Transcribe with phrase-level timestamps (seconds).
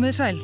[0.00, 0.38] Komið sæl.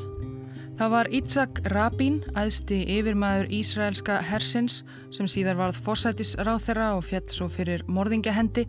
[0.76, 4.82] Það var Ítzak Rabin, aðsti yfirmaður Ísraelska hersins
[5.16, 8.66] sem síðar varð fósætisráþera og fjett svo fyrir morðingjahendi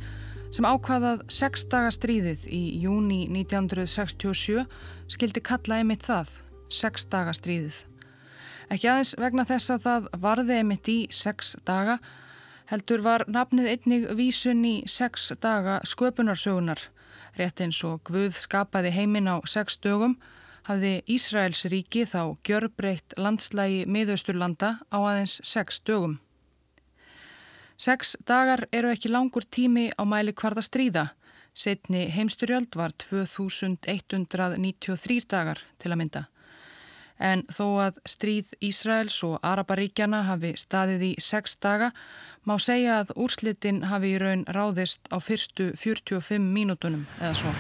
[0.55, 4.63] sem ákvaðað sex daga stríðið í júni 1967
[5.11, 6.31] skildi kalla einmitt það,
[6.71, 7.81] sex daga stríðið.
[8.71, 11.99] Ekki aðeins vegna þess að það varði einmitt í sex daga,
[12.71, 16.79] heldur var nafnið einnig vísun í sex daga sköpunarsögunar,
[17.35, 20.15] rétt eins og Guð skapaði heiminn á sex dögum,
[20.67, 26.19] hafði Ísraels ríki þá gjörbreytt landslægi miðausturlanda á aðeins sex dögum.
[27.77, 31.07] Sex dagar eru ekki langur tími á mæli hvarða stríða.
[31.57, 36.23] Setni heimsturjöld var 2193 dagar til að mynda.
[37.17, 41.91] En þó að stríð Ísraels og Araparíkjana hafi staðið í sex daga
[42.45, 47.51] má segja að úrslitin hafi í raun ráðist á fyrstu 45 mínútonum eða svo.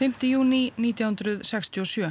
[0.00, 0.22] 5.
[0.24, 2.06] júni 1967.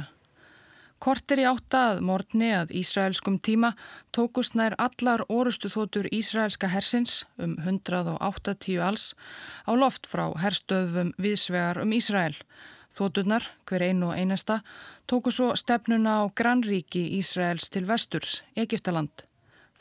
[1.02, 3.72] Kortir í átta að morgni að Ísraelskum tíma
[4.14, 9.08] tókust nær allar orustu þótur Ísraelska hersins um 180 alls
[9.66, 12.38] á loft frá herstöðum viðsvegar um Ísrael.
[12.94, 14.60] Þóturnar, hver einu og einasta,
[15.10, 19.26] tóku svo stefnuna á grannríki Ísraels til vesturs, Egiptaland.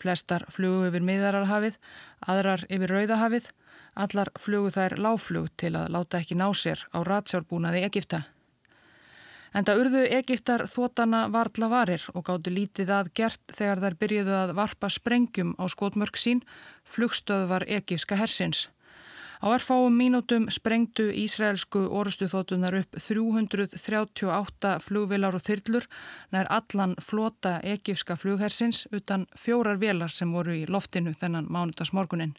[0.02, 1.78] Flestar flugu yfir miðararhafið,
[2.26, 3.54] aðrar yfir rauðahafið
[4.00, 8.22] Allar flugu þær láflug til að láta ekki ná sér á ratsjárbúnaði Egipta.
[9.50, 14.54] Enda urðu Egiptar þótana varðla varir og gáttu lítið að gert þegar þær byrjuðu að
[14.60, 16.44] varpa sprengjum á skotmörk sín,
[16.86, 18.68] flugstöð var egipska hersins.
[19.40, 25.88] Á erfáum mínútum sprengtu Ísraelsku orustuþótunar upp 338 flugvilar og þyrlur
[26.36, 32.36] nær allan flota egipska flughersins utan fjórar velar sem voru í loftinu þennan mánutasmorgunin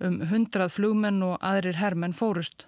[0.00, 2.66] um hundrað flugmenn og aðrir hermenn fórust.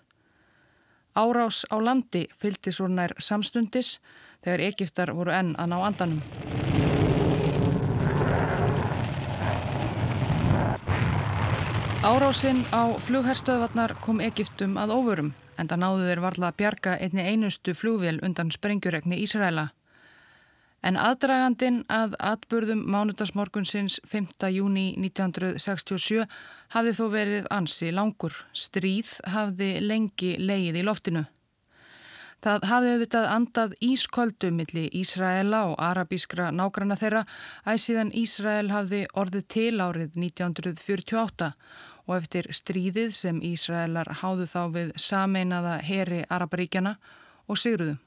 [1.18, 3.98] Árás á landi fylgti svo nær samstundis
[4.44, 6.22] þegar Egiptar voru enn að ná andanum.
[12.08, 17.24] Árásinn á flugherstöðvarnar kom Egiptum að óvörum en það náðu þeir varla að bjarga einni
[17.26, 19.68] einustu flugvél undan sprengjuregni Ísraela.
[20.86, 24.46] En aðdragandin að atburðum mánutasmorgunsins 5.
[24.54, 26.22] júni 1967
[26.74, 28.36] hafði þó verið ansi langur.
[28.54, 31.24] Stríð hafði lengi leið í loftinu.
[32.38, 37.24] Það hafði auðvitað andað ískoldu millir Ísraela og arabískra nágranna þeirra
[37.66, 41.52] að síðan Ísrael hafði orðið til árið 1948
[42.06, 46.94] og eftir stríðið sem Ísraelar háðu þá við sameinaða heri Araparíkjana
[47.50, 47.98] og sigruðu.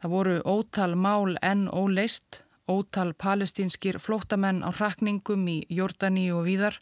[0.00, 2.40] Það voru ótal mál enn óleist,
[2.70, 6.78] ótal palestínskir flótamenn á hrakningum í Jordani og víðar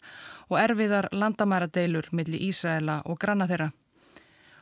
[0.47, 3.71] og erfiðar landamæradeilur millir Ísraela og granna þeirra.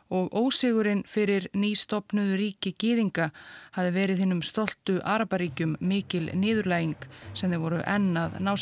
[0.10, 3.30] Og ósigurinn fyrir nýstopnuðu ríki gýðinga
[3.78, 8.56] hafi verið hinnum stoltu Araparíkjum mikil nýðurlæging sem þeir voru ennað ná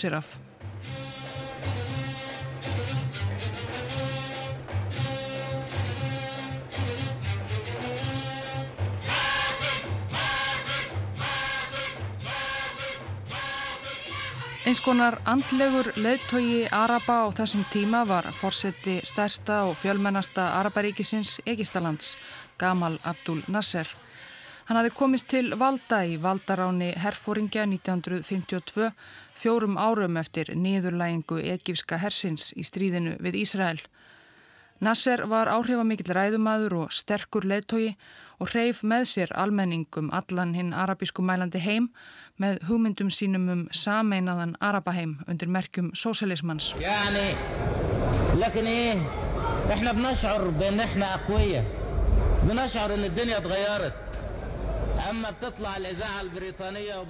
[14.66, 22.16] Eins konar andlegur leðtogi Araba á þessum tíma var fórseti stærsta og fjölmennasta Araparíkisins Egiptalands,
[22.58, 23.86] Gamal Abdul Nasser.
[24.66, 28.90] Hann hafi komist til valda í valdaráni herfóringja 1952,
[29.38, 33.86] fjórum árum eftir niðurlægingu egipska hersins í stríðinu við Ísrael.
[34.82, 37.94] Nasser var áhrifamikill ræðumadur og sterkur leðtogi
[38.42, 41.92] og hreif með sér almenningum allan hinn arabísku mælandi heim
[42.42, 46.74] með hugmyndum sínum um sameinaðan Arabaheim undir merkjum sósialismans.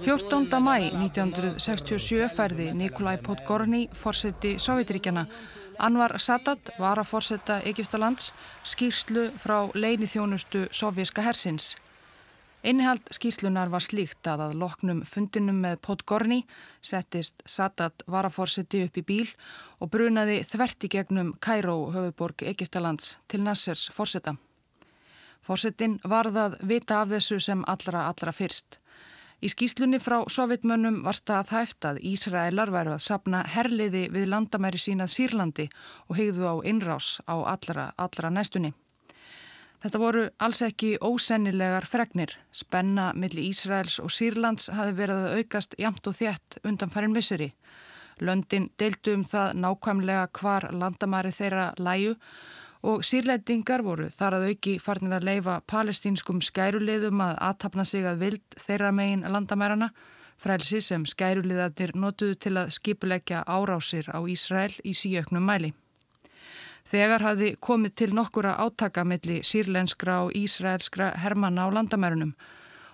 [0.06, 5.26] Fjórtónda mæ 1967 færði Nikolai Podgorny fórseti Sovjetríkjana
[5.78, 8.30] Anvar Sadat var að fórseta Egiptalands
[8.64, 11.74] skýrslu frá leini þjónustu sovjíska hersins.
[12.64, 16.40] Innihald skýslunar var slíkt að að loknum fundinum með Podgorny
[16.80, 19.28] settist Sadat varaforseti upp í bíl
[19.78, 24.34] og brunaði þverti gegnum Kæró höfuborg Egiptalands til Nassers forseta.
[25.46, 28.80] Forsetin varðað vita af þessu sem allra allra fyrst.
[29.44, 34.80] Í skýslunni frá sovjetmönnum var stað hæft að Ísraelar væru að sapna herliði við landamæri
[34.80, 35.68] sínað Sýrlandi
[36.08, 38.72] og hegðu á innrás á allra allra næstunni.
[39.82, 42.32] Þetta voru alls ekki ósennilegar fregnir.
[42.50, 47.52] Spenna millir Ísraels og Sýrlands hafi verið að aukast jamt og þétt undan farin visseri.
[48.20, 52.14] Löndin deildu um það nákvæmlega hvar landamæri þeirra læju
[52.86, 58.20] og sírlendingar voru þar að auki farnir að leifa palestínskum skæruleiðum að aðtapna sig að
[58.24, 59.90] vild þeirra megin landamærana,
[60.40, 65.74] frælsi sem skæruleiðarnir notuðu til að skipuleggja árásir á Ísrael í síauknum mæli.
[66.86, 72.36] Þegar hafði komið til nokkura átaka milli sírlenskra og ísraelskra hermanna á landamærunum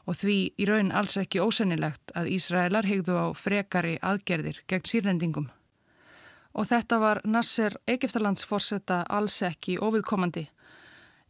[0.09, 5.51] og því í raun alls ekki ósennilegt að Ísraelar hegðu á frekari aðgerðir gegn sírlendingum.
[6.53, 10.49] Og þetta var Nasser Egiptalands fórsetta alls ekki óviðkomandi.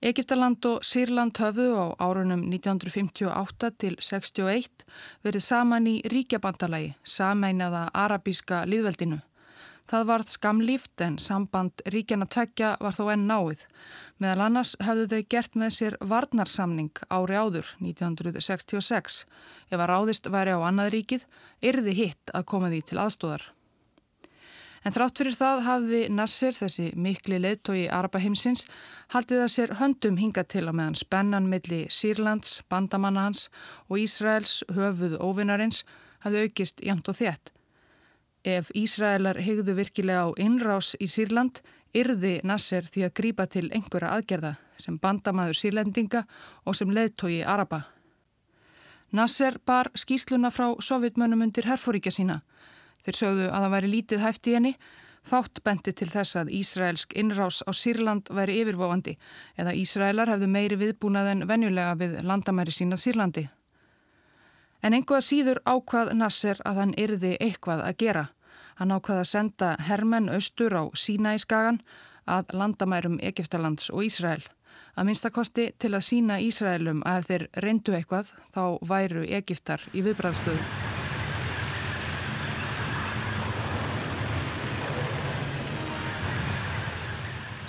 [0.02, 4.82] Egiptaland og Sýrland höfðu á árunum 1958 til 61
[5.22, 9.20] verið saman í ríkjabandalagi, sameinaða arabíska liðveldinu.
[9.90, 13.64] Það varð skamlíft en samband ríkjana tveggja var þó enn náið.
[14.22, 19.24] Meðal annars hafðu þau gert með sér varnarsamning ári áður 1966.
[19.72, 21.26] Ef að ráðist væri á annað ríkið,
[21.62, 23.48] yrði hitt að koma því til aðstóðar.
[24.82, 28.64] En þrátt fyrir það hafði Nassir, þessi mikli leittói Arabaheimsins,
[29.14, 33.46] haldið að sér höndum hinga til á meðan spennan milli Sýrlands, bandamanna hans
[33.86, 35.84] og Ísraels höfuð óvinnarins
[36.26, 37.54] hafði aukist jæmt og þétt.
[38.42, 41.60] Ef Ísraelar hegðu virkilega á innrás í Sýrland,
[41.94, 46.24] yrði Nasser því að grípa til einhverja aðgerða sem bandamaður sírlendinga
[46.66, 47.84] og sem leðtogi Araba.
[49.12, 52.40] Nasser bar skýsluna frá sovjetmönnum undir herfóríkja sína.
[53.04, 54.74] Þeir sögðu að það væri lítið hæft í henni,
[55.22, 59.18] fátt bendi til þess að Ísraelsk innrás á Sýrland væri yfirvóandi
[59.54, 63.46] eða Ísraelar hefðu meiri viðbúnað en venjulega við landamæri sína Sýrlandi.
[64.82, 68.24] En einhvað síður ákvað Nasser að hann yrði eitthvað að gera.
[68.80, 71.78] Hann ákvað að senda hermenn austur á Sínæskagan
[72.26, 74.42] að landamærum Egiptalands og Ísrael.
[74.98, 80.91] Að minnstakosti til að sína Ísraelum að þeir reyndu eitthvað þá væru Egiptar í viðbræðstöðu.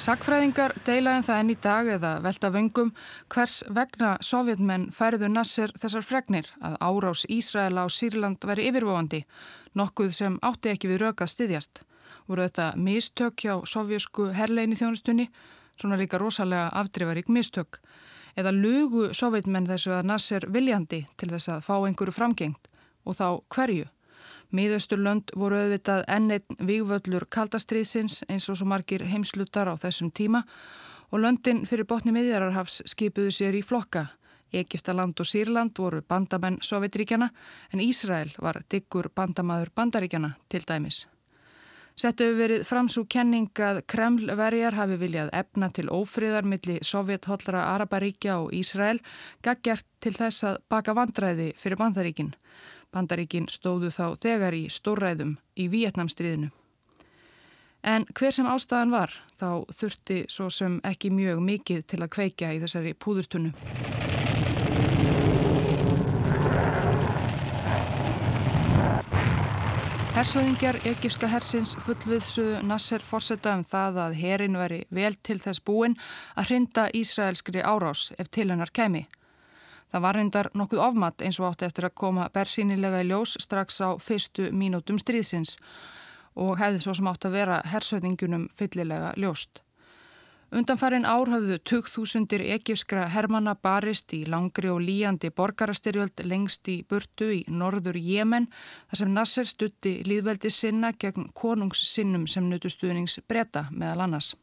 [0.04, 2.90] Sakfræðingar deilaðum það enn í dag eða velta vöngum
[3.32, 9.22] hvers vegna sovjetmenn færiðu Nasser þessar fregnir að árás Ísraela á Sýrland veri yfirvóandi,
[9.80, 11.86] nokkuð sem átti ekki við röka styðjast.
[12.28, 15.30] Voru þetta mistök hjá sovjasku herleini þjónustunni,
[15.80, 17.80] svona líka rosalega afdrifarík mistök,
[18.36, 22.68] eða lugu sovjetmenn þessu að Nasser viljandi til þess að fá einhverju framgengt
[23.08, 23.93] og þá hverju?
[24.54, 30.44] Míðausturlönd voru auðvitað enneitt vígvöllur kaldastriðsins eins og svo margir heimslutar á þessum tíma
[31.10, 34.12] og löndin fyrir botni miðjararhafs skipuðu sér í flokka.
[34.54, 37.32] Egiptaland og Sýrland voru bandamenn Sovjetríkjana
[37.74, 41.08] en Ísrael var diggur bandamaður bandaríkjana til dæmis.
[41.94, 48.54] Settu verið framsú kenning að Kremlverjar hafi viljað efna til ófriðar milli Sovjet-hollara Araparíkja og
[48.54, 49.02] Ísrael
[49.46, 52.34] gaggjart til þess að baka vandræði fyrir bandaríkinn.
[52.94, 56.51] Bandaríkin stóðu þá þegar í stórræðum í Vietnamstríðinu.
[57.84, 59.12] En hver sem ástæðan var,
[59.42, 63.51] þá þurfti svo sem ekki mjög mikið til að kveikja í þessari púðurtunnu.
[70.13, 75.98] Hersöðingjar Egipska hersins fullviðsuðu Nasser fórsetta um það að herin veri vel til þess búin
[76.38, 79.08] að hrinda Ísraelskri árás ef til hennar kemi.
[79.94, 83.76] Það var reyndar nokkuð ofmatt eins og átti eftir að koma bersýnilega í ljós strax
[83.86, 85.60] á fyrstu mínútum stríðsins
[86.34, 89.62] og hefði svo sem átti að vera hersöðingunum fyllilega ljóst.
[90.54, 97.30] Undanfærin ár hafðu 2000 egifskra hermanna barist í langri og líjandi borgarastyrjöld lengst í burtu
[97.38, 98.50] í norður Jemen
[98.90, 104.34] þar sem Nasser stutti líðveldi sinna gegn konungssinnum sem nutustuðnings breyta meðal annars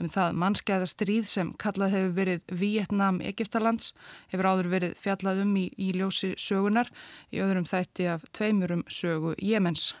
[0.00, 3.92] um það mannskeiða stríð sem kallað hefur verið Vietnam-Egiptalands
[4.32, 6.90] hefur áður verið fjallað um í, í ljósi sögunar
[7.30, 9.92] í öðrum þætti af tveimurum sögu Jemens.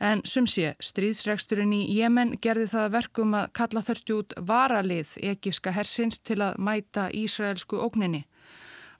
[0.00, 5.74] En sum sé, stríðsregsturinn í Jemen gerði það verkum að kalla þörfti út varalið egifska
[5.76, 8.22] hersins til að mæta Ísraelsku ógninni.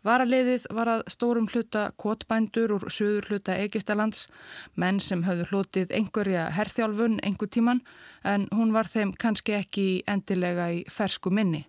[0.00, 4.28] Varaliðið var að stórum hluta kvotbændur úr söður hluta Egistalands,
[4.72, 7.82] menn sem hafðu hlutið einhverja herþjálfun einhver tíman
[8.24, 11.66] en hún var þeim kannski ekki endilega í fersku minni.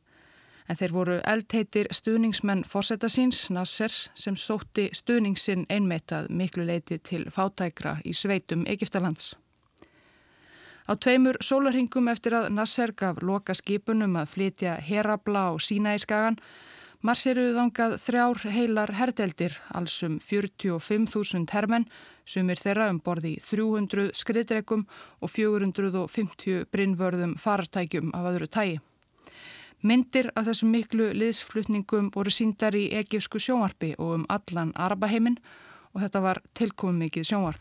[0.71, 7.25] En þeir voru eldheitir stuðningsmenn fórsetta síns, Nassers, sem sótti stuðningssinn einmeitað miklu leiti til
[7.27, 9.33] fátækra í sveitum Egistalands.
[10.87, 15.99] Á tveimur sólarhingum eftir að Nasser gaf loka skipunum að flytja herabla og sína í
[15.99, 16.39] skagan
[17.01, 21.87] Marsiruðu þangað þrjár heilar herdeldir, allsum 45.000 hermenn,
[22.29, 24.83] sumir þeirra um borði 300 skriðdregum
[25.17, 28.77] og 450 brinnvörðum farartækjum af öðru tægi.
[29.81, 35.39] Myndir af þessum miklu liðsflutningum voru síndar í egifsku sjónvarpi og um allan Arabaheimin
[35.95, 37.57] og þetta var tilkomið mikið sjónvarp.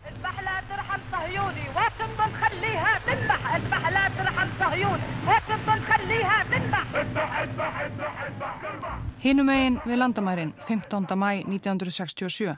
[9.20, 11.04] Hinnum eigin við landamærin 15.
[11.12, 12.54] mæ 1967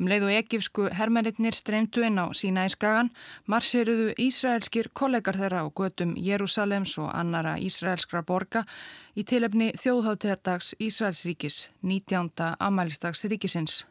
[0.00, 3.12] Um leið og egifsku hermennir streymtu inn á sína í skagan
[3.46, 8.64] marsiruðu Ísraelskir kollegar þeirra á götum Jérúsalems og annara Ísraelskra borga
[9.14, 12.58] í tilefni þjóðháttegardags Ísraelsríkis, 19.
[12.58, 13.84] amælistags ríkisins.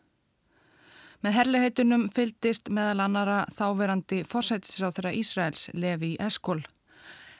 [1.24, 6.66] Með herliheitunum fylgdist meðal annara þáverandi forsætisráð þeirra Ísraels, Levi Eskol.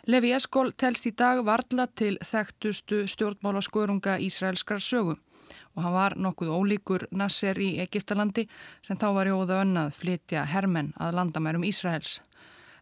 [0.04, 6.52] Levi Eskol telst í dag varla til þekktustu stjórnmálaskörunga Ísraelskrar sögu og hann var nokkuð
[6.52, 8.44] ólíkur Nasser í Egiptalandi
[8.84, 12.18] sem þá var jóða önnað flytja hermenn að landamærum Ísraels.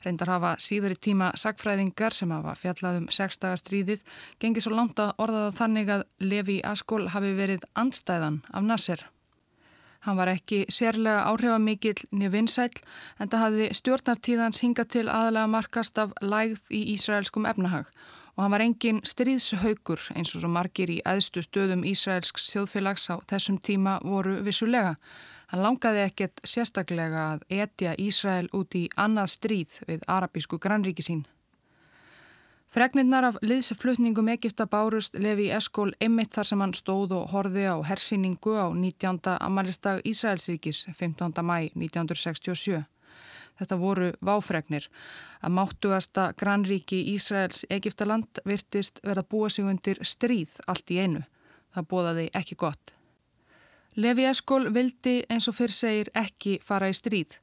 [0.01, 4.01] Reyndar hafa síður í tíma sagfræðingar sem hafa fjallað um sexdagastríðið
[4.41, 9.05] gengið svo langt að orðaða þannig að Levi Askol hafi verið andstæðan af Nasser.
[10.01, 12.71] Hann var ekki sérlega áhrifamikill niður vinsæl
[13.19, 17.91] en það hafði stjórnartíðans hingað til aðalega markast af lægð í Ísraelskum efnahag
[18.35, 23.15] og hann var engin stríðshaukur eins og svo margir í aðstu stöðum Ísraelsks þjóðfélags á
[23.29, 24.95] þessum tíma voru vissulega.
[25.51, 31.25] Hann langaði ekkert sérstaklega að etja Ísrael út í annað stríð við arabísku grannríki sín.
[32.71, 37.75] Fregnirnar af liðsflutningum Egipta bárust Levi Eskól einmitt þar sem hann stóð og horði á
[37.83, 39.19] hersýningu á 19.
[39.43, 41.43] amalistag Ísraelsríkis 15.
[41.43, 42.79] mæ 1967.
[43.59, 44.87] Þetta voru váfregnir
[45.43, 51.25] að máttugasta grannríki Ísraels Egiptaland virtist verða búa sig undir stríð allt í einu.
[51.75, 52.95] Það bóðaði ekki gott.
[53.99, 57.35] Levi Eskól vildi eins og fyrr segir ekki fara í stríð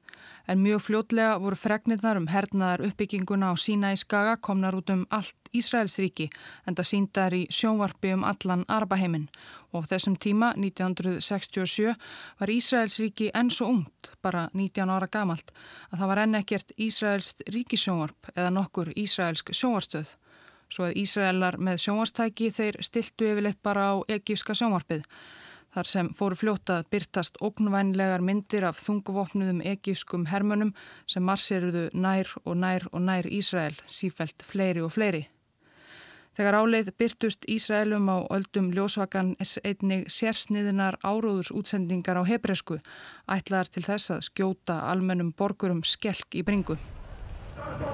[0.49, 5.07] en mjög fljótlega voru fregnirnar um hernaðar uppbygginguna á sína í skaga komnar út um
[5.11, 6.29] allt Ísraelsríki
[6.67, 9.29] en það síndar í sjónvarpi um allan Arabaheimin
[9.73, 11.95] og á þessum tíma 1967
[12.41, 15.53] var Ísraelsríki enn svo ungt, bara 19 ára gamalt,
[15.93, 20.15] að það var enn ekkert Ísraelst ríkisjónvarp eða nokkur Ísraelsk sjónvarstöð.
[20.69, 25.05] Svo að Ísraelar með sjónvarstæki þeir stiltu yfirleitt bara á egífska sjónvarpið
[25.79, 30.73] þar sem fóru fljótað byrtast ógnvænlegar myndir af þunguvopnuðum egískum hermönum
[31.07, 35.29] sem marsiruðu nær og nær og nær Ísrael, sífælt fleiri og fleiri.
[36.39, 39.33] Þegar áleið byrtust Ísraelum á öldum ljósvakan
[39.67, 42.79] einnig sérsniðinar áróðurs útsendingar á hebresku
[43.31, 46.79] ætlaðar til þess að skjóta almennum borgurum skelk í bringu.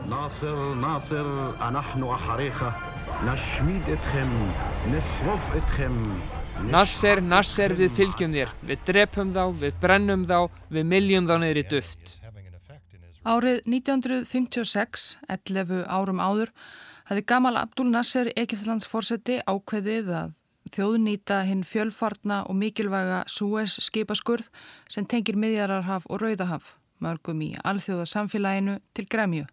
[0.09, 1.29] Nasir, Nasir,
[1.61, 2.71] anahnu ahariha,
[3.25, 4.33] nashmid etchem,
[4.93, 6.01] nesrof etchem,
[6.63, 10.39] Nasser, Nasser, við fylgjum þér, við drepum þá, við brennum þá,
[10.71, 12.15] við miljum þá neyri duft.
[13.25, 16.53] Árið 1956, 11 árum áður,
[17.09, 20.35] hefði Gamal Abdul Nasser, Egiptalands fórseti, ákveðið að
[20.75, 24.49] þjóðnýta hinn fjölfartna og mikilvæga Suez skipaskurð
[24.93, 29.49] sem tengir miðjararhaf og rauðahaf, mörgum í alþjóðasamfélaginu til gremju.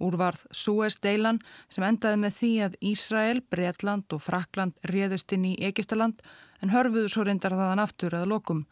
[0.00, 6.22] Úrvarð Suez-deilan sem endaði með því að Ísrael, Breitland og Frakland réðust inn í Egiptaland
[6.60, 8.64] en hörfuðu svo reyndar þaðan aftur að lokum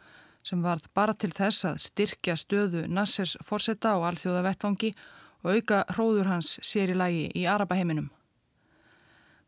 [0.42, 4.94] sem varð bara til þess að styrkja stöðu Nassers fórsetta á alþjóða vettvangi
[5.44, 8.08] og auka hróður hans sér í lagi í Arabaheiminum.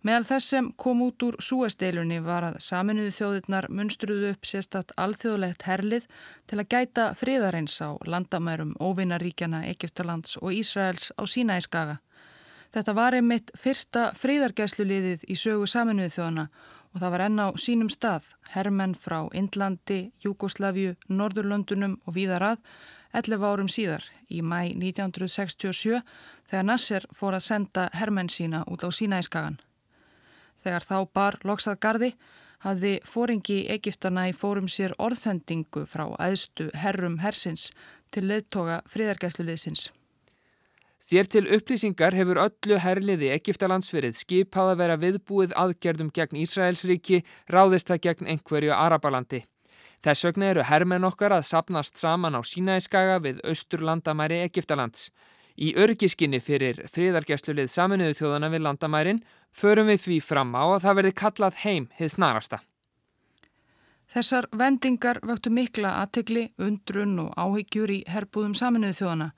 [0.00, 5.66] Meðal þess sem kom út úr súesteilunni var að saminuðu þjóðirnar munstruðu upp sérstatt alþjóðlegt
[5.68, 6.06] herlið
[6.48, 11.98] til að gæta fríðareins á landamærum óvinnaríkjana Egiptalands og Ísraels á Sínæskaga.
[12.72, 16.48] Þetta var einmitt fyrsta fríðargæsluliðið í sögu saminuðu þjóðana
[16.94, 22.62] og það var enn á sínum stað, herrmenn frá Indlandi, Júgoslaviu, Norðurlöndunum og víðarað
[23.12, 26.00] 11 árum síðar í mæ 1967
[26.48, 29.60] þegar Nasser fór að senda herrmenn sína út á Sínæskagan.
[30.64, 32.10] Þegar þá bar loksað gardi
[32.64, 37.70] hafði fóringi Egiptana í fórum sér orðsendingu frá aðstu herrum hersins
[38.12, 39.88] til leðtoga fríðargæsluliðsins.
[41.10, 47.90] Þér til upplýsingar hefur öllu herliði Egiptalandsverið skipað að vera viðbúið aðgerðum gegn Ísraelsríki ráðist
[47.90, 49.40] það gegn einhverju Arabalandi.
[50.04, 55.10] Þess vegna eru hermenn okkar að sapnast saman á Sínæskaga við austurlandamæri Egiptalands.
[55.60, 60.98] Í örgiskinni fyrir fríðargæslulið saminuðu þjóðana við landamærin förum við því fram á að það
[60.98, 62.60] verði kallað heim hið snarasta.
[64.10, 69.28] Þessar vendingar vöktu mikla aðtegli, undrun og áhyggjur í herbúðum saminuðu þjóðana.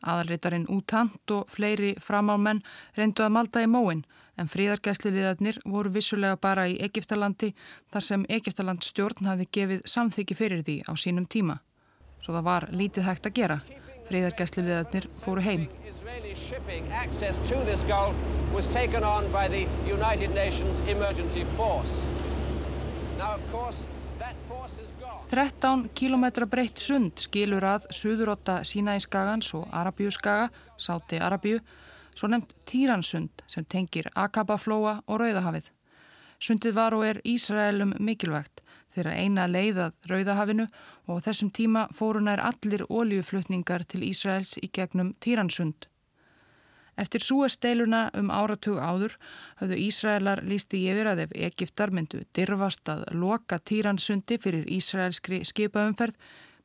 [0.00, 2.62] Aðalritarinn útant og fleiri framámenn
[2.96, 4.04] reyndu að malda í móin
[4.40, 7.50] en fríðargæsluliðarnir voru vissulega bara í Egiptalandi
[7.92, 11.58] þar sem Egiptaland stjórn hafi gefið samþyggi fyrir því á sínum tíma.
[12.20, 13.60] Svo það var lítið hægt að gera.
[14.10, 15.68] Friðargæsluleðarnir fóru heim.
[25.30, 31.60] Þrettán kílometra breytt sund skilur að Suðurotta Sínæskagans og Arabíuskaga, Sáti Arabíu,
[32.18, 35.70] svo nefnt Týransund sem tengir Akabaflóa og Rauðahafið.
[36.40, 38.64] Sundið var og er Ísraelum mikilvægt
[38.94, 40.66] þeirra eina leiðað Rauðahafinu
[41.10, 45.88] og þessum tíma fórunær allir óljuflutningar til Ísraels í gegnum Týransund.
[47.00, 49.14] Eftir súesteiluna um áratug áður
[49.60, 56.18] hafðu Ísraelar lísti yfir að ef Egiptar myndu dirfast að loka Týransundi fyrir Ísraelskri skipaumferð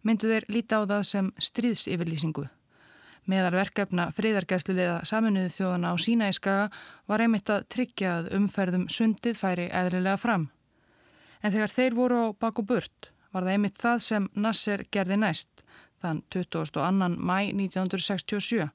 [0.04, 2.46] myndu þeir líta á það sem stríðsifirlýsingu.
[3.26, 6.68] Meðal verkefna friðargæslulega saminuðu þjóðana á Sínæskaga
[7.10, 10.50] var einmitt að tryggja að umferðum sundið færi eðlilega fram.
[11.42, 15.20] En þegar þeir voru á bak og burt var það einmitt það sem Nasser gerði
[15.20, 15.64] næst,
[16.00, 17.16] þann 22.
[17.20, 18.70] mæ 1967.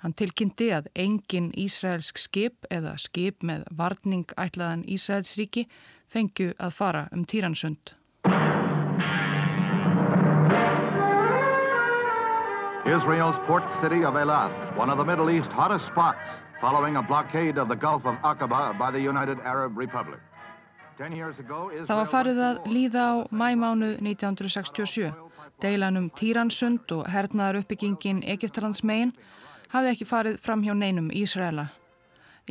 [0.00, 5.66] Hann tilkynnti að engin Ísraelsk skip eða skip með varning ætlaðan Ísraelsríki
[6.08, 7.96] fengju að fara um Týransund.
[12.90, 16.18] Israel's port city of Elath, one of the Middle East hottest spots,
[16.60, 20.20] following a blockade of the Gulf of Aqaba by the United Arab Republic.
[21.00, 25.08] Það var farið að líða á mæmánuð 1967.
[25.60, 29.14] Deilanum Týransund og hernaðar uppbyggingin Egiptalands megin
[29.72, 31.70] hafði ekki farið fram hjá neinum Ísraela.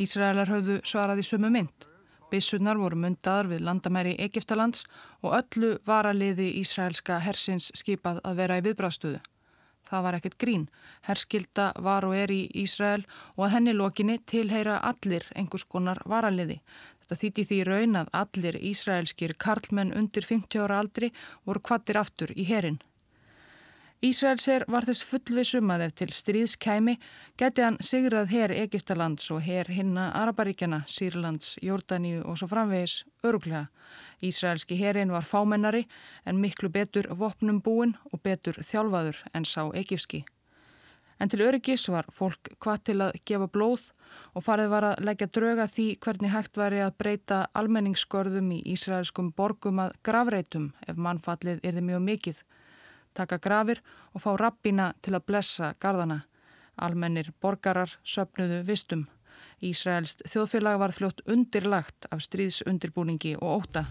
[0.01, 1.85] Ísraelar höfðu svarað í sömu mynd.
[2.33, 4.85] Bissunar voru myndaðar við landamæri Egiptalands
[5.21, 9.21] og öllu varaliði Ísraelska hersins skipað að vera í viðbráðstöðu.
[9.89, 10.65] Það var ekkert grín.
[11.07, 13.05] Herskilda var og er í Ísrael
[13.35, 16.59] og að henni lokinni tilheyra allir einhvers konar varaliði.
[17.01, 21.09] Þetta þýtti því raun að allir ísraelskir karlmenn undir 50 ára aldri
[21.45, 22.77] voru kvattir aftur í herin.
[23.99, 26.93] Ísraelser var þess fullvisum að ef til stríðskæmi
[27.41, 33.65] geti hann sigrað her Egiptalands og her hinna Araparíkjana, Sýrlands, Jórdaníu og svo framvegis öruglega.
[34.23, 35.83] Ísraelski herin var fámennari
[36.23, 40.23] en miklu betur vopnum búin og betur þjálfaður en sá egipski.
[41.19, 43.89] En til öryggis var fólk hvað til að gefa blóð
[44.31, 49.33] og farið var að leggja drauga því hvernig hægt væri að breyta almenningsskörðum í ísraelskum
[49.35, 52.39] borgum að gravreitum ef mannfallið erði mjög mikill
[53.19, 56.23] taka grafir og fá rappina til að blessa gardana.
[56.79, 59.07] Almennir borgarar söpnuðu vistum.
[59.59, 63.85] Ísraelst þjóðfélag var fljótt undirlagt af stríðsundirbúningi og óta.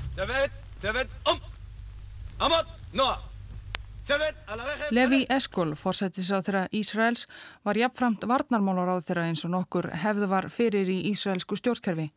[4.97, 7.27] Levi Eskol, fórsættisráð þeirra Ísraels,
[7.67, 12.09] var jafnframt varnarmálaráð þeirra eins og nokkur hefðu var fyrir í Ísraelsku stjórnkerfi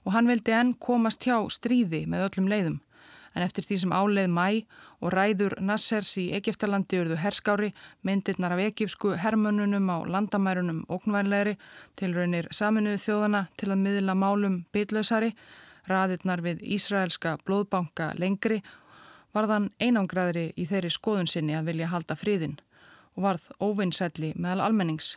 [0.00, 2.78] og hann vildi enn komast hjá stríði með öllum leiðum
[3.34, 4.46] en eftir því sem áleið mæ
[5.00, 7.70] og ræður Nassers í Egiptalandi urðu herskári,
[8.02, 11.56] myndirnar af egipsku hermönunum á landamærunum óknvænlegri,
[11.96, 15.32] tilraunir saminuðu þjóðana til að miðla málum bytlausari,
[15.88, 18.60] raðirnar við Ísraelska blóðbanka lengri,
[19.34, 22.58] varðan einangraðri í þeirri skoðun sinni að vilja halda fríðin
[23.16, 25.16] og varð óvinnsætli meðal almennings.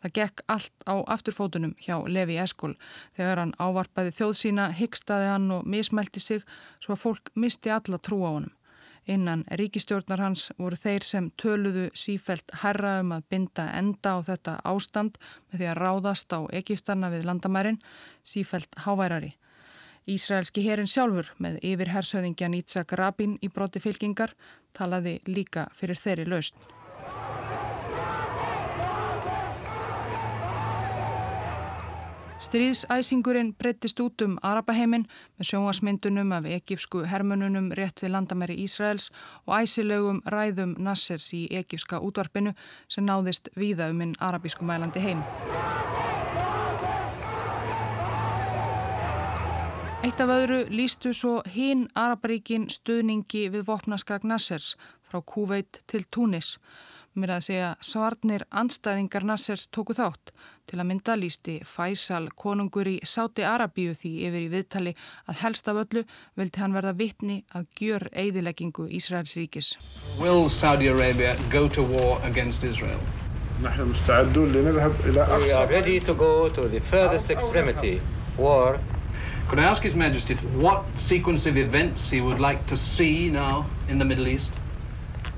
[0.00, 2.76] Það gekk allt á afturfótunum hjá Levi Eskol.
[3.16, 6.46] Þegar hann ávarpaði þjóð sína, hyggstaði hann og mismælti sig
[6.80, 8.54] svo að fólk misti alla trú á honum.
[9.10, 14.56] Innan ríkistjórnar hans voru þeir sem töluðu sífelt herra um að binda enda á þetta
[14.64, 15.16] ástand
[15.50, 17.80] með því að ráðast á Egiptarna við landamærin,
[18.22, 19.34] sífelt háværari.
[20.08, 24.32] Ísraelski herin sjálfur með yfir hersöðingjan Ítzak Rabin í broti fylkingar
[24.76, 26.56] talaði líka fyrir þeirri laust.
[32.40, 35.02] Stríðsæsingurinn breyttist út um Arabaheimin
[35.36, 39.10] með sjóngasmyndunum af egífsku hermununum rétt við landamæri Ísraels
[39.44, 42.54] og æsilegum ræðum Nassers í egífska útvarpinu
[42.88, 45.20] sem náðist víða um inn arabísku mælandi heim.
[50.00, 56.54] Eitt af öðru lístu svo hinn Araparíkin stuðningi við vopnaskag Nassers frá Kúveit til Túnis
[57.20, 60.32] mér að segja svarnir anstæðingar Nassers tóku þátt
[60.70, 64.92] til að mynda lísti Faisal konungur í Sáti Arabíu því yfir í viðtali
[65.28, 66.04] að helst af öllu
[66.40, 69.74] vildi hann verða vittni að gjör eigðileggingu Ísraels ríkis.
[70.18, 73.00] Will Saudi Arabia go to war against Israel?
[73.60, 73.68] We
[75.52, 78.00] are ready to go to the furthest extremity,
[78.38, 78.78] war.
[79.48, 83.66] Could I ask His Majesty what sequence of events he would like to see now
[83.88, 84.52] in the Middle East?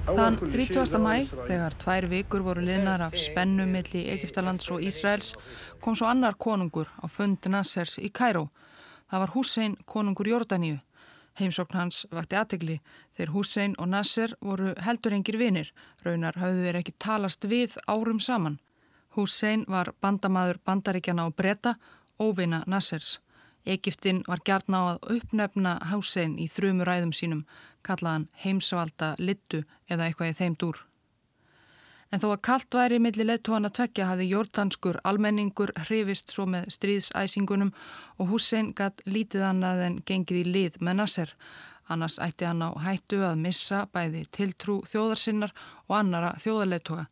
[0.03, 0.99] Þann 30.
[0.99, 5.29] mæ, þegar tvær vikur voru liðnar af spennu milli Egiptalands og Ísraels,
[5.79, 8.49] kom svo annar konungur á fund Nassers í Kæró.
[9.07, 10.81] Það var Hussein konungur Jórdaníu.
[11.39, 12.81] Heimsókn hans vakti aðtegli
[13.15, 15.71] þegar Hussein og Nasser voru heldur engir vinir.
[16.03, 18.59] Raunar hafðu þeir ekki talast við árum saman.
[19.15, 21.77] Hussein var bandamaður bandaríkjana og breyta,
[22.19, 23.21] óvina Nassers.
[23.67, 27.45] Egiptin var gert ná að uppnefna Hussein í þrjumur ræðum sínum
[27.87, 30.81] kallaðan heimsvalda littu eða eitthvað í þeim dúr.
[32.13, 36.69] En þó að kallt væri millir leittóan að tvekja hafði jórdanskur almenningur hrifist svo með
[36.75, 37.71] stríðsæsingunum
[38.19, 41.33] og Hussein gatt lítið annað en gengið í lið með Nasser.
[41.89, 45.55] Annars ætti hann á hættu að missa bæði tiltrú þjóðarsinnar
[45.89, 47.07] og annara þjóðarleittóa.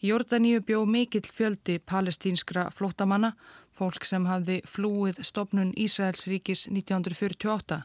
[0.00, 3.34] Jórdaníu bjó mikill fjöldi palestínskra flótamanna,
[3.78, 7.82] fólk sem hafði flúið stopnun Ísraels ríkis 1948.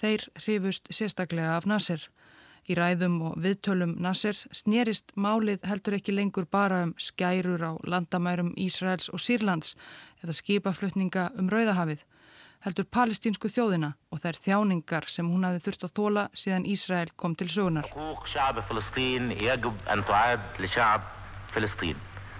[0.00, 2.08] Þeir hrifust sérstaklega af Nasser.
[2.66, 8.50] Í ræðum og viðtölum Nassers snérist málið heldur ekki lengur bara um skærur á landamærum
[8.58, 9.76] Ísraels og Sýrlands
[10.24, 12.02] eða skipaflutninga um Rauðahafið,
[12.66, 17.38] heldur palestínsku þjóðina og þær þjáningar sem hún hafi þurft að þóla síðan Ísrael kom
[17.38, 17.86] til sögunar.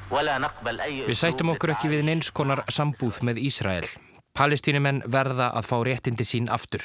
[0.06, 3.88] Við sættum okkur ekki við neinskonar sambúð með Ísrael.
[4.36, 6.84] Palestínumenn verða að fá réttindi sín aftur.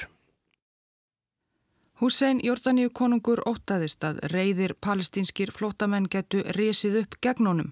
[2.01, 7.67] Hussein Jórdaníu konungur ótaðist að reyðir palestínskir flótamenn getu risið upp gegn honum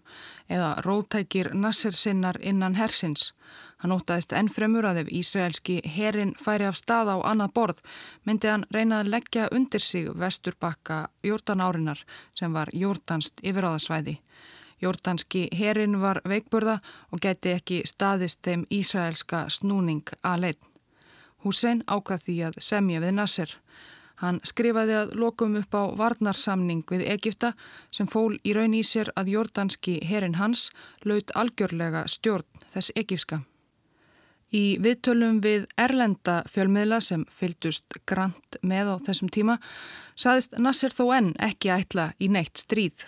[0.46, 3.32] eða rótækir Nasser sinnar innan hersins.
[3.82, 7.82] Hann ótaðist ennfremur að ef Ísraelski herin færi af stað á annað borð
[8.22, 12.06] myndi hann reyna að leggja undir sig vesturbakka Jórdanárinar
[12.38, 14.20] sem var Jórdanst yfiráðasvæði.
[14.82, 16.80] Jórdanski herin var veikburða
[17.12, 20.62] og geti ekki staðist þeim Ísraelska snúning að leitt.
[21.44, 23.56] Hussein ákvað því að semja við Nasser.
[24.20, 27.54] Hann skrifaði að lokum upp á varnarsamning við Egipta
[27.92, 30.72] sem fól í raun í sér að jordanski herin hans
[31.08, 33.40] laut algjörlega stjórn þess egipska.
[34.50, 39.60] Í viðtölum við Erlenda fjölmiðla sem fylgdust grant með á þessum tíma
[40.18, 43.06] saðist Nasser þó enn ekki ætla í neitt stríð.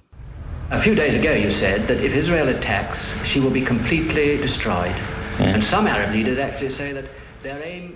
[0.71, 4.95] A few days ago you said that if Israel attacks she will be completely destroyed
[4.95, 5.53] yeah.
[5.53, 7.03] and some Arab leaders actually say that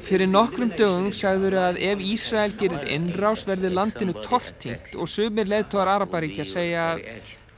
[0.07, 5.91] Fyrir nokkrum dögum sagður að ef Ísrael gerir innrás verður landinu tortingt og sumir leðtóðar
[5.93, 7.03] Araparíkja segja að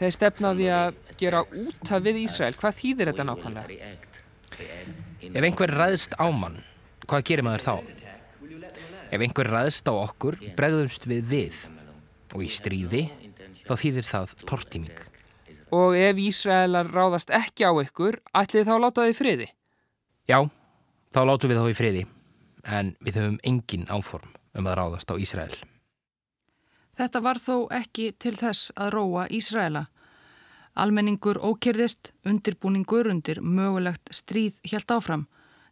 [0.02, 2.58] þeir stefnaði að gera útaf við Ísrael.
[2.60, 3.78] Hvað þýðir þetta nákvæmlega?
[5.32, 6.60] Ef einhver ræðst á mann,
[7.08, 7.76] hvað gerir maður þá?
[9.08, 11.64] Ef einhver ræðst á okkur, bregðumst við við
[12.36, 13.08] og í stríði
[13.68, 15.02] þá þýðir það tortíming.
[15.76, 19.48] Og ef Ísraelar ráðast ekki á ykkur, ætlið þá láta þið friði?
[20.28, 20.40] Já,
[21.18, 22.02] Þá látum við þá í friði,
[22.78, 25.56] en við höfum engin áform um að ráðast á Ísrael.
[26.98, 29.86] Þetta var þó ekki til þess að róa Ísraela.
[30.78, 35.26] Almenningur ókyrðist, undirbúningur undir mögulegt stríð helt áfram,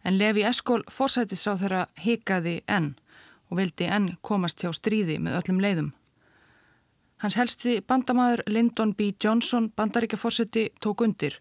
[0.06, 2.94] en Levi Eskól fórsættisráð þeirra hikaði enn
[3.52, 5.92] og vildi enn komast hjá stríði með öllum leiðum.
[7.24, 9.14] Hans helsti bandamaður Lyndon B.
[9.24, 11.38] Johnson, bandaríkjafórsætti, tók undir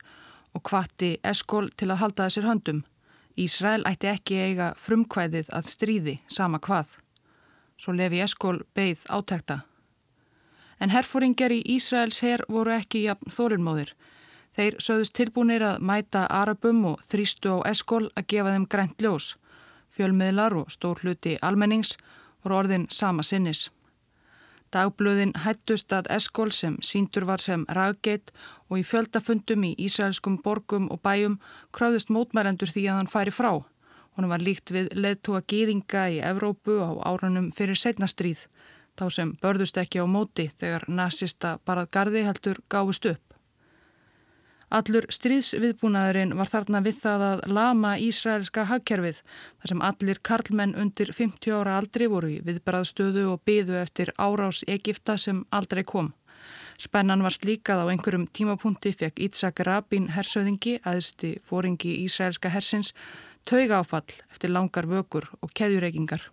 [0.55, 2.85] og hvati Eskól til að halda þessir höndum.
[3.35, 6.93] Ísrael ætti ekki eiga frumkvæðið að stríði sama hvað.
[7.77, 9.65] Svo Levi Eskól beigð átækta.
[10.79, 13.91] En herfóringar í Ísraels herr voru ekki jafn þólinnmóðir.
[14.55, 19.35] Þeir sögðust tilbúinir að mæta Arabum og þrýstu á Eskól að gefa þeim grænt ljós.
[19.91, 21.97] Fjölmiðlar og stór hluti almennings
[22.45, 23.71] voru orðin sama sinnis.
[24.75, 28.33] Dagblöðin hættust að Eskól sem síndur var sem raggeitt
[28.69, 31.37] og í fjöldafundum í Ísraelskum borgum og bæjum
[31.77, 33.53] kröðust mótmælendur því að hann færi frá.
[34.15, 38.47] Hún var líkt við leðtúa gýðinga í Evrópu á árunum fyrir setnastríð,
[38.99, 43.34] þá sem börðust ekki á móti þegar nazista barað gardi heldur gáfust upp.
[44.75, 51.13] Allur stríðsviðbúnaðurinn var þarna við það að lama Ísraelska hagkerfið þar sem allir karlmenn undir
[51.15, 56.11] 50 ára aldri voru í viðbaraðstöðu og byðu eftir árás Egipta sem aldrei kom.
[56.75, 62.91] Spennan var slíkað á einhverjum tímapunkti fekk Ítzak Rabin hersöðingi, aðsti fóringi Ísraelska hersins,
[63.47, 66.33] tauga áfall eftir langar vökur og keðjureikingar.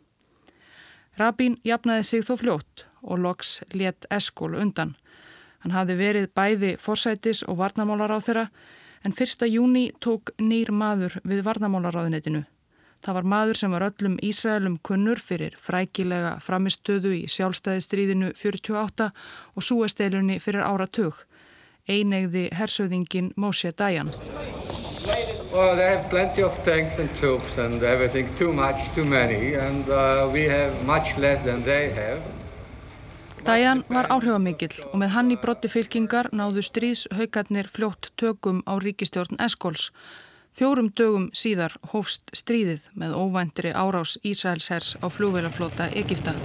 [1.21, 4.95] Rabin jafnaði sig þó fljótt og loks let eskól undan.
[5.61, 8.47] Hann hafði verið bæði forsætis og varnamálar á þeirra
[9.05, 9.45] en 1.
[9.49, 12.43] júni tók nýr maður við varnamálaráðunetinu.
[13.01, 19.07] Það var maður sem var öllum Ísraelum kunnur fyrir frækilega framistöðu í sjálfstæðistríðinu 48
[19.55, 21.23] og súesteilunni fyrir áratug.
[21.89, 24.13] Einegði hersöðingin Moshe Dayan.
[25.51, 29.89] Well, they have plenty of tanks and troops and everything, too much, too many, and
[29.89, 32.21] uh, we have much less than they have.
[33.41, 39.39] Dajan var áhrifamikill og með hann í brotti fylkingar náðu stríðshaukarnir fljótt tökum á ríkistjórn
[39.41, 39.87] Eskóls.
[40.53, 46.35] Fjórum dögum síðar hófst stríðið með óvæntri árás Ísraelshers á fljóvelaflota Egipta.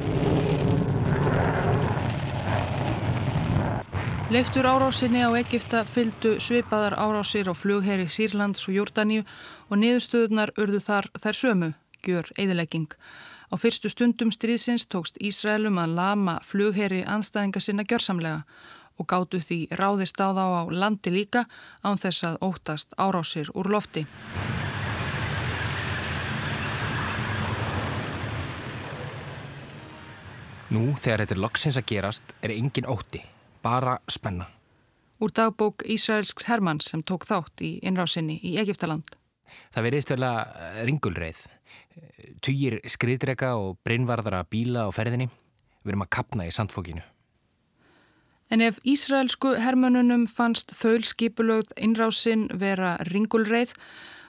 [4.33, 9.29] Leiftur árásinni á Egipta fylgdu svipaðar árásir á flugherri Sýrlands og Jórdaníu
[9.69, 12.89] og niðurstöðunar urðu þar þær sömu, gjör eðilegging.
[13.47, 18.43] Á fyrstu stundum stríðsins tókst Ísraelum að lama flugheri anstæðinga sinna gjörsamlega
[18.99, 21.45] og gáttu því ráðist á þá á landi líka
[21.85, 24.07] án þess að óttast árásir úr lofti.
[30.75, 33.21] Nú, þegar þetta er loksins að gerast, er engin ótti,
[33.63, 34.49] bara spenna.
[35.23, 39.07] Úr dagbók Ísraelsk Hermanns sem tók þátt í innrásinni í Egiptaland.
[39.73, 41.45] Það veriðst vel að ringulreið.
[42.45, 45.29] Tugir skriðdrega og brinnvarðara bíla á ferðinni.
[45.83, 47.03] Við erum að kapna í sandfókinu.
[48.51, 53.73] En ef Ísraelsku hermönunum fannst þöl skipulögð innrásinn vera ringulreið,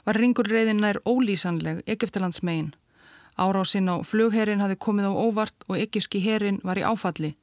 [0.07, 2.71] var ringulreiðin nær ólýsanleg Egiptalandsmegin.
[3.37, 7.35] Árásinn á flugherin hafi komið á óvart og egypski herin var í áfalli.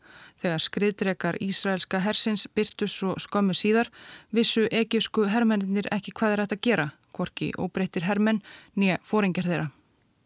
[0.43, 3.93] Þegar skriðdrekar Ísraelska hersins byrtus og skömmu síðar
[4.35, 8.43] vissu egypsku hermennir ekki hvað er þetta að gera, hvorki óbreyttir hermenn
[8.75, 9.71] nýja fóringjar þeirra.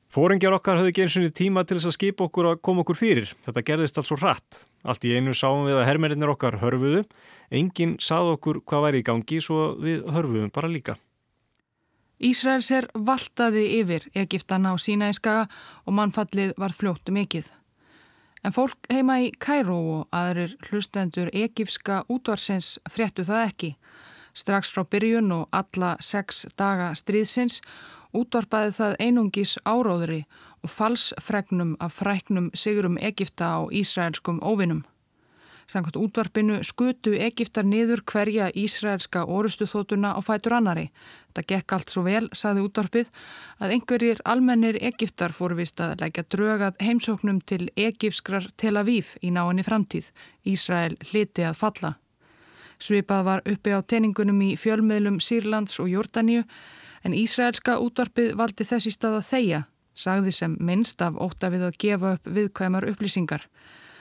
[0.09, 2.97] Fóringjar okkar höfðu ekki eins og tíma til þess að skipa okkur að koma okkur
[2.97, 3.33] fyrir.
[3.45, 4.63] Þetta gerðist alls svo hratt.
[4.89, 7.03] Allt í einu sáum við að hermennir okkar hörfuðu.
[7.53, 10.97] Engin sað okkur hvað væri í gangi svo við hörfuðum bara líka.
[12.25, 15.45] Ísraels er valtaði yfir Egiptana á Sínæskaga
[15.85, 17.47] og mannfallið var fljóttu mikill.
[18.43, 23.71] En fólk heima í Kæró og aðrir hlustendur egipska útvarsins fréttu það ekki.
[24.33, 27.61] Strax frá byrjun og alla sex daga stríðsins
[28.17, 30.23] útvarpaði það einungis áróðri
[30.65, 34.85] og falsfregnum af fræknum sigurum Egipta á Ísraelskum óvinnum.
[35.69, 40.87] Sankvæmt útvarpinu skutu Egiptar niður hverja Ísraelska orustuþótuna á fætur annari.
[41.29, 43.11] Þetta gekk allt svo vel, saði útvarpið,
[43.61, 49.29] að einhverjir almennir Egiptar fóru vist að leggja drögað heimsóknum til Egipskrar Tel Aviv í
[49.29, 50.09] náinni framtíð.
[50.49, 51.93] Ísrael hliti að falla.
[52.81, 56.47] Svipað var uppi á teiningunum í fjölmiðlum Sýrlands og Jórdaníu
[57.09, 59.61] en Ísraelska útvarpið valdi þessi stað að þeia,
[59.97, 63.49] sagði sem minnst af óta við að gefa upp viðkvæmar upplýsingar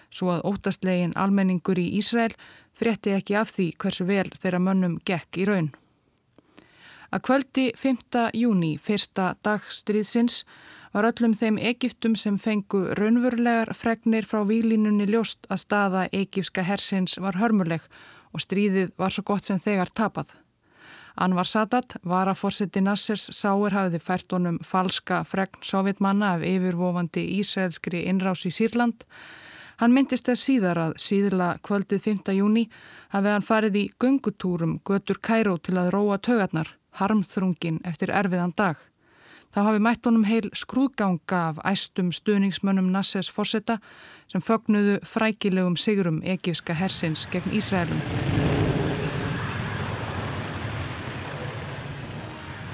[0.10, 2.34] svo að óttastlegin almenningur í Ísrael
[2.78, 5.70] frétti ekki af því hversu vel þeirra mönnum gekk í raun.
[7.12, 8.02] Að kvöldi 5.
[8.36, 10.42] júni, fyrsta dagstriðsins,
[10.92, 17.18] var öllum þeim Egiptum sem fengu raunverulegar fregnir frá výlínunni ljóst að staða egipska hersins
[17.22, 17.86] var hörmuleg
[18.34, 20.34] og stríðið var svo gott sem þegar tapað.
[21.18, 27.26] Anvar Sadat var að fórseti Nassers sáir hafiði fært honum falska fregn sovjetmanna af yfirvofandi
[27.40, 29.06] ísraelskri innrás í Sýrland
[29.78, 32.34] Hann myndist þess síðar að síðla kvöldið 5.
[32.34, 32.64] júni
[33.14, 38.82] hafi hann farið í göngutúrum götur Kæró til að róa tögarnar, harmþrungin eftir erfiðan dag.
[39.54, 43.78] Þá hafi mætt honum heil skrúðganga af æstum stuðningsmönnum Nasses fórsetta
[44.34, 48.37] sem fögnuðu frækilegum sigurum egífska hersins gegn Ísraelum.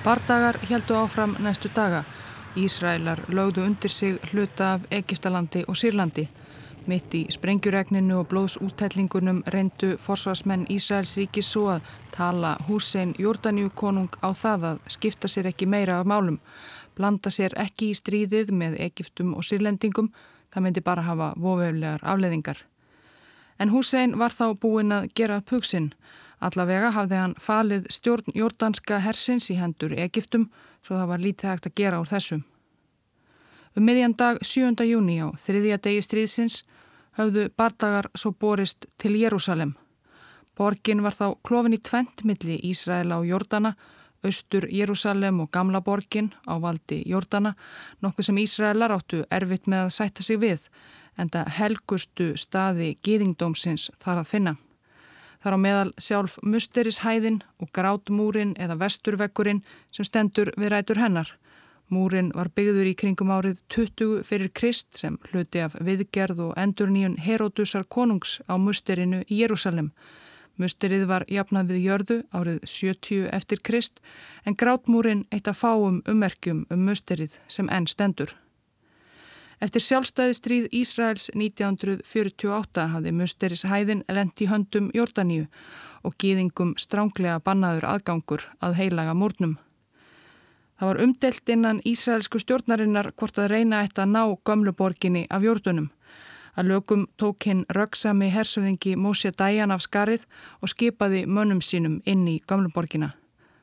[0.03, 2.01] Bardagar heldu áfram næstu daga.
[2.59, 6.25] Ísraelar lögðu undir sig hluta af Egiptalandi og Sýrlandi.
[6.87, 14.11] Mitt í sprengjuregninu og blóðsúttællingunum reyndu forsvarsmenn Ísraels ríkis svo að tala Húsein Jórdaníu konung
[14.19, 16.41] á það að skipta sér ekki meira af málum,
[16.97, 20.11] blanda sér ekki í stríðið með Egiptum og sírlendingum,
[20.51, 22.57] það myndi bara hafa vofauðlegar afleðingar.
[23.57, 25.93] En Húsein var þá búinn að gera puksinn.
[26.43, 30.49] Allavega hafði hann falið stjórn jórdanska hersins í hendur Egiptum
[30.83, 32.43] svo það var lítið hægt að gera úr þessum.
[33.73, 34.83] Um miðjan dag 7.
[34.85, 36.57] júni á þriðja degi stríðsins
[37.17, 39.73] höfðu bardagar svo borist til Jérúsalem.
[40.57, 43.73] Borgin var þá klofin í tventmilli Ísraela og Jordana,
[44.23, 47.55] austur Jérúsalem og gamla borgin á valdi Jordana,
[48.01, 50.67] nokkuð sem Ísraelar áttu erfitt með að sætta sig við,
[51.17, 54.55] en það helgustu staði gýðingdómsins þar að finna.
[55.43, 61.33] Þar á meðal sjálf musterishæðin og grátmúrin eða vesturvekkurinn sem stendur við rætur hennar.
[61.91, 67.19] Múrin var byggður í kringum árið 20 fyrir Krist sem hluti af viðgerð og endurníun
[67.19, 69.91] Herodusar konungs á musterinu í Jérúsalem.
[70.55, 73.99] Musterið var jafnað við jörðu árið 70 eftir Krist
[74.45, 78.31] en grátmúrin eitt að fáum ummerkjum um musterið sem enn stendur.
[79.63, 85.45] Eftir sjálfstæðistríð Ísraels 1948 hafði musteris hæðin lendi höndum Jórdaníu
[86.03, 89.53] og gýðingum stránglega bannaður aðgangur að heilaga múrnum.
[90.75, 95.91] Það var umdelt innan Ísraelsku stjórnarinnar hvort að reyna eitt að ná gömluborginni af jórnunum.
[96.59, 100.27] Að lögum tók hinn röggsami hersöðingi Moshe Dayan af skarið
[100.59, 103.13] og skipaði mönnum sínum inn í gömluborginna.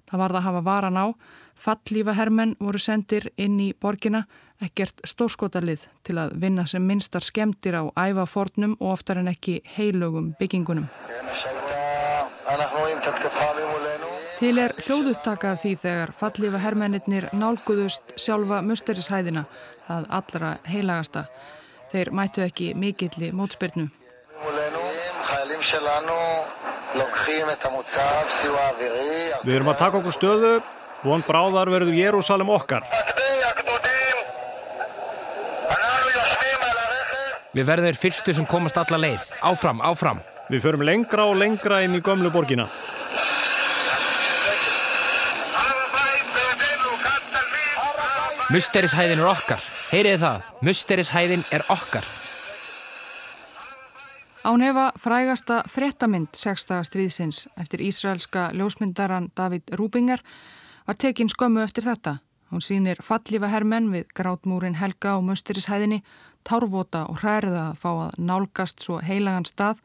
[0.08, 1.06] Það var það að hafa varan á,
[1.54, 4.24] fallífa hermenn voru sendir inn í borginna,
[4.64, 10.34] ekkert stórskotalið til að vinna sem minnstar skemdir á ævafornum og oftar en ekki heilögum
[10.40, 10.88] byggingunum.
[14.40, 19.44] Til er hljóðupptaka af því þegar fallífa hermennir nálguðust sjálfa musterishæðina,
[19.88, 21.26] það allra heilagasta.
[21.92, 23.90] Þeir mættu ekki mikilli mótspyrnu.
[29.44, 30.52] Við erum að taka okkur stöðu,
[31.04, 32.86] von bráðar verður Jérúsalem okkar.
[37.50, 39.26] Við verðum þeir fyrstu sem komast alla leið.
[39.42, 40.20] Áfram, áfram.
[40.50, 42.68] Við förum lengra og lengra inn í gömlu borgina.
[48.50, 49.62] Musterishæðin er okkar.
[49.90, 52.06] Heyrið það, Musterishæðin er okkar.
[54.46, 60.22] Ánefa frægasta frettamynd sextaga stríðsins eftir ísraelska ljósmyndaran David Rúbinger
[60.86, 62.16] var tekin skömmu eftir þetta.
[62.50, 66.00] Hún sínir fallífa herrmenn við grátmúrin Helga og Musterishæðinni,
[66.42, 69.78] tárvota og hræriða að fá að nálgast svo heilagan stað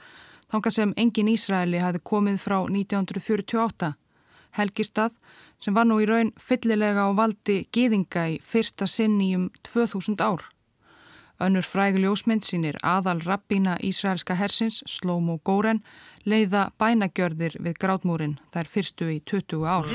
[0.50, 3.94] þanga sem engin Ísraeli hafi komið frá 1948.
[4.58, 5.18] Helgistað
[5.62, 10.22] sem var nú í raun fyllilega á valdi gýðinga í fyrsta sinn í um 2000
[10.26, 10.42] ár.
[11.46, 15.84] Önnur fræg ljósmynd sínir aðal rappína Ísraelska hersins, Slómo Góren,
[16.24, 19.86] leiða bænagjörðir við grátmúrin þær fyrstu í 20 ár.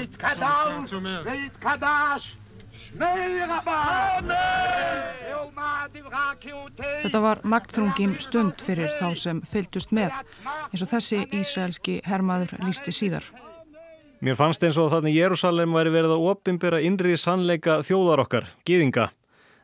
[7.00, 10.16] Þetta var magtþrungin stund fyrir þá sem fylgdust með,
[10.72, 13.24] eins og þessi ísraelski hermaður lísti síðar.
[14.20, 19.06] Mér fannst eins og þannig Jérúsalem væri verið að opimbera innri sannleika þjóðar okkar, gýðinga.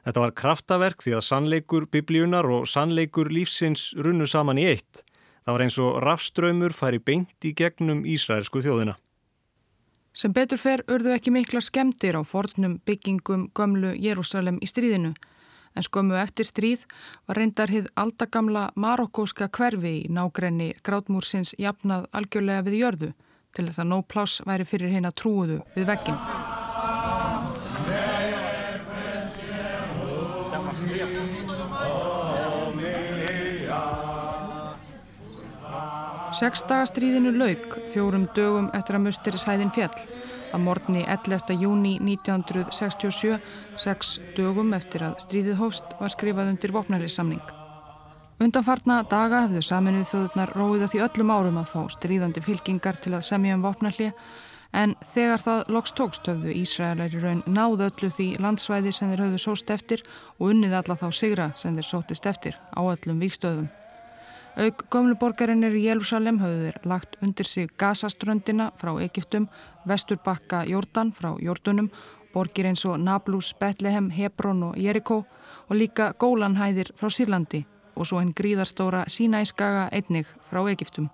[0.07, 5.03] Þetta var kraftaverk því að sannleikur biblíunar og sannleikur lífsins runnu saman í eitt.
[5.45, 8.97] Það var eins og rafströymur færi beint í gegnum Ísraelsku þjóðina.
[10.17, 15.13] Sem betur fer urðu ekki mikla skemdir á fornum byggingum gömlu Jérúsalem í stríðinu.
[15.77, 16.87] En skömmu eftir stríð
[17.29, 23.15] var reyndar hið aldagamla marokkóska hverfi í nágrenni grátmúrsins jafnað algjörlega við jörðu
[23.53, 25.91] til þess að nóg pláss væri fyrir hérna trúuðu við
[36.37, 36.57] veggin.
[36.57, 40.07] Sexdagastríðinu lauk fjórum dögum eftir að mustirishæðin fjall
[40.53, 41.57] að morgni 11.
[41.61, 43.39] júni 1967,
[43.77, 47.43] sex dögum eftir að stríðið hófst var skrifað undir vopnælissamning.
[48.39, 53.15] Undanfarna daga hefðu saminuð þjóðurnar róið að því öllum árum að fá stríðandi fylkingar til
[53.17, 54.13] að semja um vopnalli
[54.77, 59.25] en þegar það loks tókst höfðu Ísraelar í raun náðu öllu því landsvæði sem þeir
[59.25, 60.05] höfðu sóst eftir
[60.37, 63.73] og unnið alla þá sigra sem þeir sótust eftir á öllum vikstöðum.
[64.57, 69.51] Aug gömluborgarinnir í Jélúsalem höfðu þeir lagt undir sig Gazaströndina frá Egiptum,
[69.85, 71.91] Vesturbakka Jórdan frá Jórdunum,
[72.33, 75.27] borgir eins og Nablus, Betlehem, Hebron og Jerikó
[75.69, 77.67] og líka Gólanhæðir frá Sýrlandi
[77.97, 81.11] og svo henn gríðarstóra Sínæskaga einnig frá Egiptum.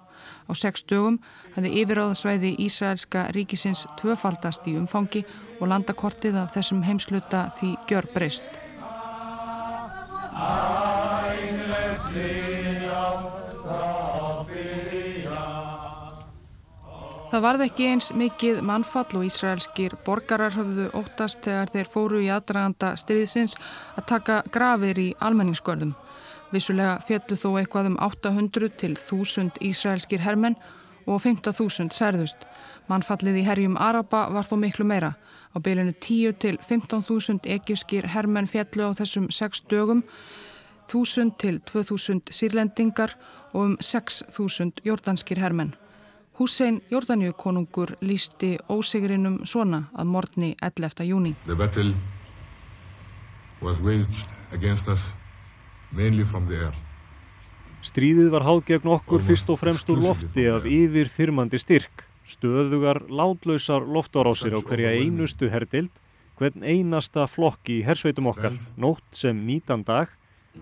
[0.47, 1.19] Á sex dögum
[1.57, 5.25] hefði yfiráðasvæði Ísraelska ríkisins tvöfaldast í umfangi
[5.59, 8.47] og landakortið af þessum heimsluta því gjör breyst.
[17.33, 22.27] Það varð ekki eins mikið mannfall og ísraelskir borgarar höfðu óttast þegar þeir fóru í
[22.29, 23.55] aðdraganda styrðisins
[23.97, 25.95] að taka grafir í almenningskörðum.
[26.53, 30.59] Vissulega fjallu þó eitthvað um 800 til 1000 ísraelskir hermenn
[31.07, 32.45] og 15.000 særðust.
[32.93, 35.15] Mannfallið í herjum Araba var þó miklu meira.
[35.57, 40.05] Á bylunu 10 til 15.000 ekifskir hermenn fjallu á þessum 6 dögum,
[40.93, 43.17] 1000 til 2000 sírlendingar
[43.55, 45.73] og um 6.000 jordanskir hermenn.
[46.39, 51.05] Hussein Jordaníu konungur lísti ósigrinum svona að morgni 11.
[51.07, 51.35] júni.
[51.47, 51.95] The battle
[53.61, 55.13] was waged against us
[57.83, 63.03] Stríðið var háð gegn okkur fyrst og fremst úr lofti af yfir þyrmandi styrk, stöðugar,
[63.13, 65.93] látlausar loftárásir á hverja einustu herdild,
[66.41, 70.09] hvern einasta flokki í hersveitum okkar, nótt sem nýtan dag,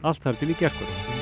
[0.02, 1.19] allt þar til í gerkvöld.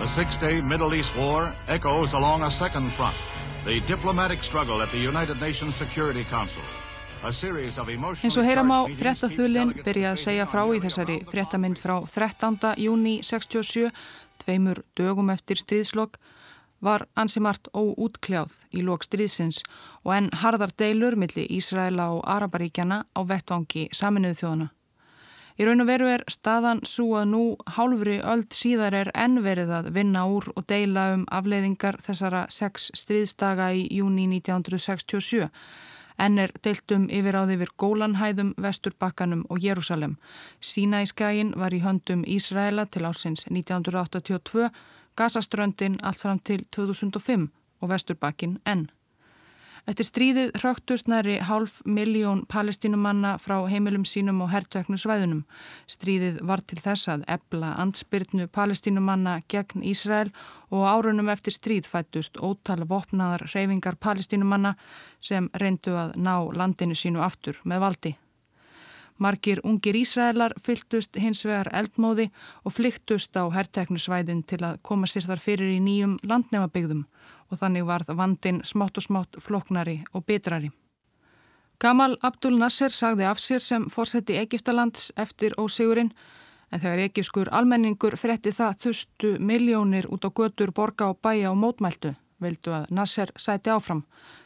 [0.00, 3.16] The six-day Middle East war echoes along a second front,
[3.66, 6.62] the diplomatic struggle at the United Nations Security Council.
[7.22, 12.56] Eins og heyra má fréttaþulinn byrja að segja frá í þessari fréttamind frá 13.
[12.80, 13.92] júni 67,
[14.40, 16.16] tveimur dögum eftir stríðslokk,
[16.80, 19.60] var ansimart óútkljáð í lok stríðsins
[20.00, 24.72] og enn harðar deilur millir Ísraela og Araparíkjana á vettvangi saminuðu þjóðana.
[25.60, 27.42] Í raun og veru er staðan svo að nú
[27.76, 32.88] hálfri öld síðar er enn verið að vinna úr og deila um afleiðingar þessara sex
[32.96, 35.50] stríðstaga í júni 1967
[36.20, 40.18] Enn er deiltum yfir á því yfir Gólanhæðum, Vesturbakkanum og Jérúsalem.
[40.60, 44.68] Sínæskægin var í höndum Ísraela til ásins 1982,
[45.16, 47.48] Gazaströndin allt fram til 2005
[47.80, 48.90] og Vesturbakkin enn.
[49.88, 55.42] Eftir stríðið hrögtust næri hálf miljón palestinumanna frá heimilum sínum og herrtöknu svæðunum.
[55.88, 60.32] Stríðið var til þess að ebla ansbyrnu palestinumanna gegn Ísrael
[60.70, 64.74] og árunum eftir stríð fættust ótal vopnaðar reyfingar palestinumanna
[65.20, 68.16] sem reyndu að ná landinu sínu aftur með valdi.
[69.20, 72.30] Margir ungir Ísraelar fyltust hins vegar eldmóði
[72.64, 77.04] og flyktust á herrteknu svæðin til að koma sér þar fyrir í nýjum landnefabigðum
[77.50, 80.70] og þannig varð vandin smátt og smátt floknari og bitrari.
[81.80, 86.12] Gamal Abdul Nasser sagði af sér sem fórseti Egiptalands eftir ósigurinn
[86.70, 91.56] en þegar egipskur almenningur fretti það þustu miljónir út á götur, borga og bæja og
[91.56, 94.04] mótmæltu vildu að Nasser sæti áfram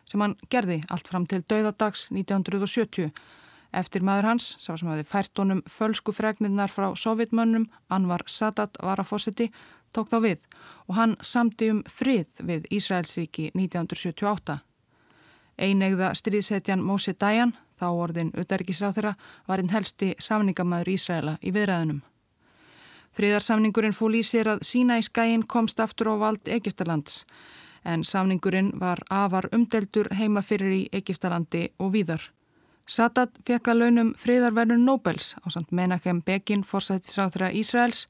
[0.08, 3.10] sem hann gerði allt fram til dauðadags 1970
[3.74, 9.02] eftir maður hans, sá sem hafi fært honum fölsku fregnirnar frá sovjetmönnum, Anvar Sadat var
[9.02, 9.48] að fórseti
[9.94, 10.46] tók þá við
[10.88, 14.58] og hann samti um frið við Ísraelsríki 1978.
[15.58, 19.14] Einegða stríðsetjan Mósi Dajan, þá orðin auðarikisráð þeirra,
[19.46, 22.02] var einn helsti samningamæður Ísraela í viðræðunum.
[23.14, 27.22] Fríðarsamningurinn fól í sér að sína í skæin komst aftur á vald Egiptalands
[27.84, 32.22] en samningurinn var afar umdeltur heima fyrir í Egiptalandi og víðar.
[32.84, 38.04] Sadat fekk að launum friðarverðun Nobels á samt Menachem Begin fórsættisráþra Ísraels